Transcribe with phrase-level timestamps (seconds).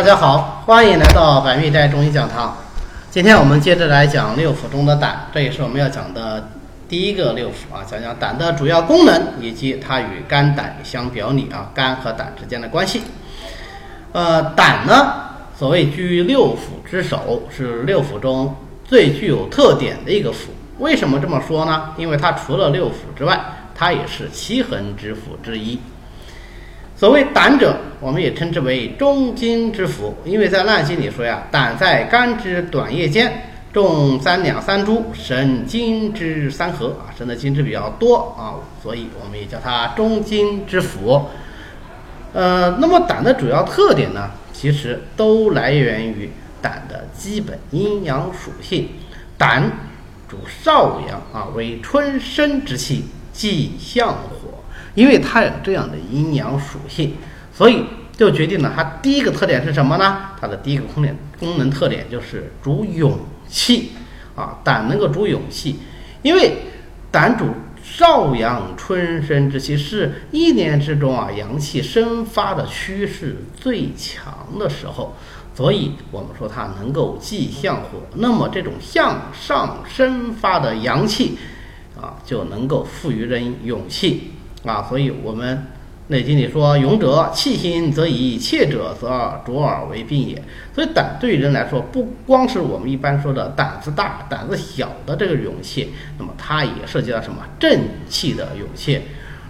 [0.00, 2.56] 大家好，欢迎来到百密斋中医讲堂。
[3.10, 6.48] 今天我们接着来讲六腑中的胆，这也是我们要讲的
[6.88, 13.02] 第一个六腑啊，讲讲胆的主要功能以及它与肝胆相表里啊，肝和胆之间的关系。
[14.12, 15.12] 呃，胆呢，
[15.54, 20.46] 所谓居六腑之首，是六腑中最具有特点的一个腑。
[20.78, 21.90] 为什么这么说呢？
[21.98, 23.38] 因为它除了六腑之外，
[23.74, 25.78] 它也是七横之腑之一。
[27.00, 33.32] 所谓胆者，我们也称之为中经之腑，因为在《烂经》里说呀，胆在肝之短叶间，
[33.72, 41.22] 重三两三株，生精之三合啊，生的精汁比较多啊，所以我们也叫它中经之腑。
[42.34, 48.86] 呃，那么胆的主要特点呢，其实都来源于胆的基本阴阳属性。
[49.38, 49.72] 胆
[50.28, 54.59] 主少阳啊，为春生之气，即相火。
[54.94, 57.14] 因为它有这样的阴阳属性，
[57.52, 57.84] 所以
[58.16, 60.30] 就决定了它第一个特点是什么呢？
[60.40, 63.92] 它的第一个功能功能特点就是主勇气
[64.34, 65.76] 啊，胆能够主勇气，
[66.22, 66.56] 因为
[67.10, 67.46] 胆主
[67.82, 75.16] 少阳春生之气，是一年之中啊阳气生发的趋势最强的时候，
[75.54, 81.38] 所以我们说它能够既向火，那么这种向上生发的阳气
[82.00, 84.32] 啊，就能够赋予人勇气。
[84.64, 85.56] 啊，所以我们
[86.08, 90.42] 《内经》里说：“勇者气心则以，怯者则卓尔为病也。”
[90.74, 99.00] 所以胆对人来说，不光是我们一般说的胆子大、胆子小的这个勇气，那么它也涉及到什么正气的勇气。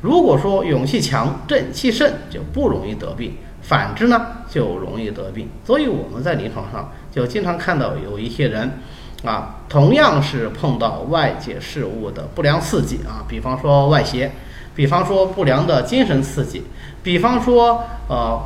[0.00, 5.48] 如果说勇气强、正气盛，就不容易得病；反之呢，就容易得病。
[5.64, 8.80] 所以我们在临床上就经常看到有一些人，
[9.24, 14.32] 啊，同样是碰到外界事物的不良刺激啊，比方说外邪。
[14.76, 16.62] 比方说不良的精神刺激，
[17.02, 18.38] 比方说呃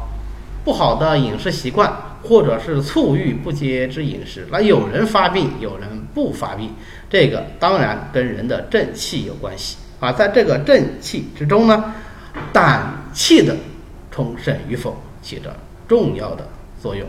[0.65, 6.71] 不好的饮食习惯，或者是醋郁不节之饮食，那有人发病，有人不发病，
[7.11, 10.13] 这个当然跟人的正气有关系啊。
[10.13, 11.93] 在这个正气之中呢，
[12.53, 13.57] 胆气的
[14.13, 15.57] 充盛与否起着
[15.89, 16.47] 重要的
[16.81, 17.05] 作用。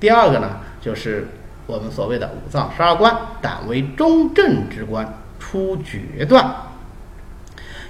[0.00, 1.28] 第二个呢，就是
[1.66, 5.06] 我们所谓的五脏十二官，胆为中正之官，
[5.38, 6.52] 出决断。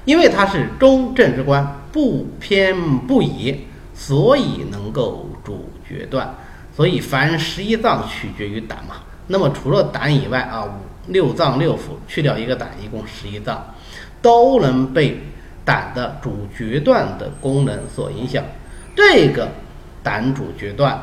[0.09, 6.35] 因为它是中正之官，不偏不倚，所以能够主决断。
[6.75, 8.95] 所以凡十一脏取决于胆嘛。
[9.27, 13.63] 那么除了胆以外啊，五六脏六腑去掉一个胆，一共十一脏，
[14.23, 15.21] 都能被
[15.63, 18.43] 胆的主决断的功能所影响。
[18.97, 19.51] 这个
[20.03, 20.99] 胆主决断。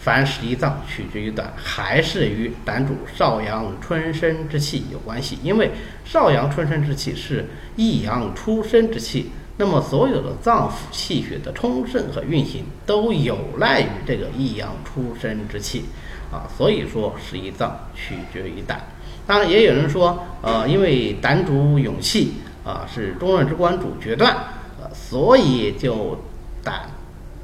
[0.00, 5.38] 凡十一脏取决于胆，还是与胆主少阳春生之气有关系。
[5.42, 5.70] 因为
[6.06, 7.44] 少阳春生之气是
[7.76, 15.84] 一阳出生之气，那么所有的脏腑气血的充盛和运行都有赖于这个一阳出生之气
[16.32, 16.48] 啊。
[16.56, 18.80] 所以说十一脏取决于胆。
[19.26, 22.32] 当然也有人说，呃，因为胆主勇气
[22.64, 24.34] 啊，是中任之官主决断，
[24.80, 26.18] 呃，所以就
[26.64, 26.88] 胆。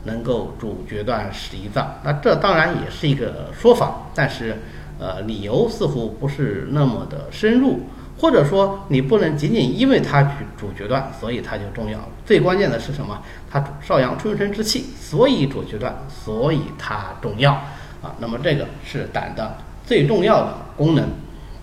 [0.06, 4.56] 能够主决断十一脏，那这当然也是一个说法，但是，
[4.98, 7.80] 呃，理由似乎不是那么的深入，
[8.18, 11.98] 或者说你不能仅仅因为它主主决断，所以它就重要。
[12.24, 13.20] 最关键的是什么？
[13.50, 17.52] 它少阳春生之气，所以主决断，所以它重要
[18.00, 18.14] 啊。
[18.18, 21.06] 那么这个是胆的最重要的功能。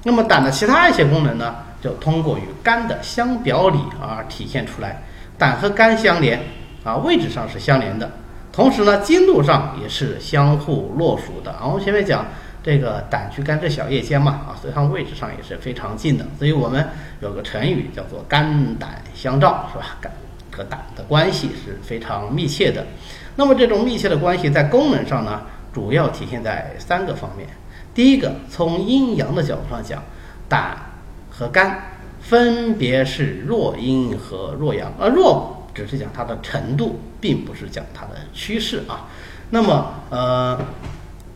[0.04, 5.02] 那么胆的其他一些功能呢，就通过与肝的相表里而体现出来。
[5.38, 6.40] 胆和肝相连
[6.84, 8.12] 啊，位置上是相连的。
[8.54, 11.66] 同时呢，经络上也是相互络属的啊。
[11.66, 12.24] 我们前面讲
[12.64, 16.24] 这个胆居肝之小叶间嘛，啊，所以它位置上也是非常近的。
[16.38, 16.88] 所以我们
[17.20, 19.98] 有个成语叫做肝胆相照，是吧？
[20.00, 20.12] 肝
[20.52, 22.86] 和胆的关系是非常密切的。
[23.36, 25.42] 那么这种密切的关系在功能上呢，
[25.74, 27.48] 主要体现在三个方面。
[27.96, 30.04] 第一个，从阴阳的角度上讲，
[30.48, 30.78] 胆
[31.28, 31.84] 和肝
[32.22, 35.60] 分别是弱阴和弱阳，而弱。
[35.74, 39.08] 只是讲它的程度，并不是讲它的趋势啊。
[39.50, 40.60] 那么，呃，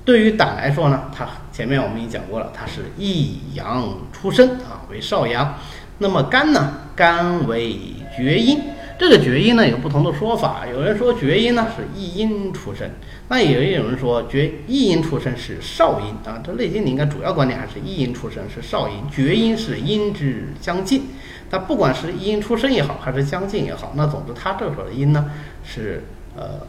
[0.03, 5.56] 对于胆来说呢，它前面我们已经讲过了，它是一阳出生啊，为少阳。
[6.00, 7.78] 那么肝呢，肝为
[8.16, 8.61] 厥阴。
[8.99, 12.90] 这个厥阴呢有不同的说法，有人说厥阴呢是一阴出生，
[13.29, 16.41] 那也有人说厥一阴出生是少阴啊。
[16.44, 21.03] 这《内经》里应该主要观点还是一阴出生是少阴，厥阴是阴之将尽。
[21.49, 25.29] 但不管是阴出生也好，还是将近也好，那总之它这时候的阴呢
[25.64, 26.03] 是
[26.35, 26.59] 呃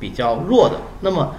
[0.00, 0.80] 比较弱的。
[1.02, 1.34] 那么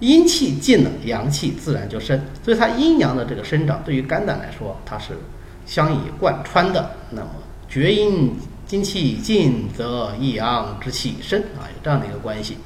[0.00, 5.12] 阴气尽了，阳气自然就生，所以它阴阳的这个生长对于肝胆来说，它是
[5.66, 6.90] 相以贯穿的。
[7.10, 7.28] 那么
[7.68, 8.34] 厥阴
[8.66, 12.56] 精气尽，则益阳之气生啊，有这样的一个关系。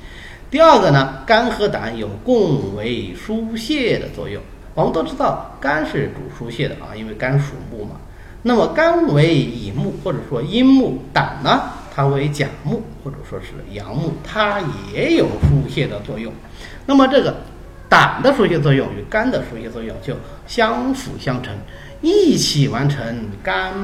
[0.50, 4.42] 第二个呢，肝和胆有共为疏泄的作用。
[4.74, 7.96] 我们都知道肝是主疏泄的啊，因为肝属木嘛。
[8.42, 11.62] 那么肝为乙木或者说阴木，胆呢
[11.92, 14.60] 它为甲木或者说是阳木，它
[14.92, 16.32] 也有疏泄的作用。
[16.86, 17.34] 那么这个
[17.88, 20.14] 胆的疏泄作用与肝的疏泄作用就
[20.46, 21.52] 相辅相成，
[22.00, 23.74] 一起完成肝，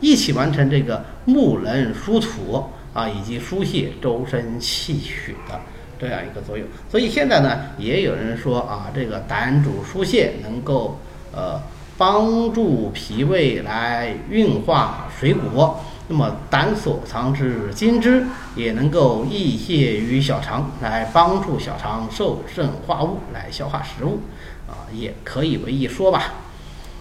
[0.00, 5.60] 一起完成这个木能疏土啊，以及疏泄周身气血的。
[6.00, 10.96] 这样一个作用，所以现在呢，也有人说啊，这个胆主疏泄，能够
[11.34, 11.60] 呃
[11.96, 15.68] 帮助脾胃来运化水谷。
[16.06, 18.24] 那么胆所藏之精汁，
[18.54, 24.20] 也能够溢泄于小肠，来帮助小肠受肾化物，来消化食物，
[24.68, 26.32] 啊，也可以为一说吧。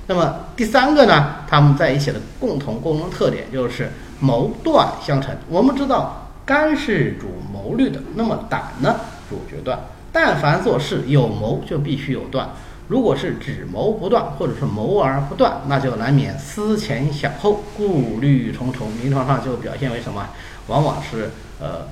[0.08, 5.36] 那么第三个呢，它们在一起的共同功能特点就是谋断相成。
[5.50, 6.24] 我们知道。
[6.48, 9.78] 肝是主谋虑的，那么胆呢主决断。
[10.14, 12.52] 但凡做事有谋，就必须有断。
[12.88, 18.88] 如果是只谋不断，或者是谋而不断，那就难免思前想后，顾虑重重。
[19.04, 20.30] 临床上就表现为什么？
[20.68, 21.90] 往往是呃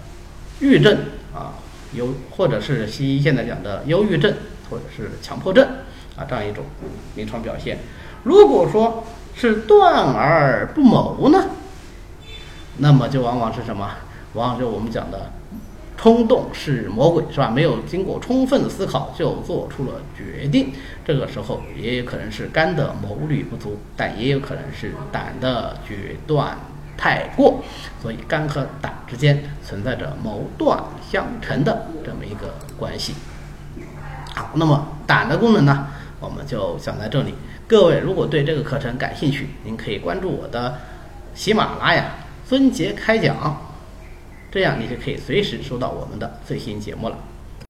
[0.61, 0.99] 郁症
[1.35, 1.59] 啊，
[1.91, 4.33] 忧或者是西医现在讲的忧郁症，
[4.69, 5.67] 或者是强迫症
[6.15, 6.63] 啊这样一种
[7.15, 7.79] 临床表现。
[8.25, 9.03] 如果说
[9.35, 11.45] 是断而不谋呢，
[12.77, 13.87] 那么就往往是什么？
[14.33, 15.31] 往往就我们讲的，
[15.95, 17.51] 冲动是魔鬼，是吧？
[17.51, 20.73] 没有经过充分的思考就做出了决定，
[21.05, 26.57] 这个时候也有可能是肝的谋虑不足，但也有可能是胆的决断
[26.97, 27.61] 太过，
[28.01, 33.13] 所以肝和胆之间存在着谋断相成的这么一个关系。
[34.33, 35.87] 好，那么胆的功能呢，
[36.19, 37.35] 我们就讲在这里。
[37.67, 40.79] 各位如果对这个课程感兴趣，您可以关注我的
[41.33, 42.11] 喜马拉雅
[42.47, 43.61] 孙杰开讲。
[44.51, 47.17] 这样你就可以随时收到我们的最新节目了。